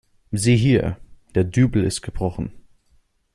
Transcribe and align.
Sieh 0.33 0.57
hier, 0.57 0.97
der 1.35 1.43
Dübel 1.43 1.83
ist 1.83 2.01
gebrochen. 2.01 2.51